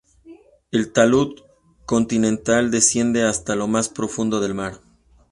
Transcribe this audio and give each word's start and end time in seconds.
El 0.71 0.93
talud 0.93 1.41
continental 1.85 2.71
desciende 2.71 3.21
hasta 3.21 3.55
lo 3.55 3.67
más 3.67 3.87
profundo 3.87 4.39
del 4.39 4.55
mar. 4.55 4.81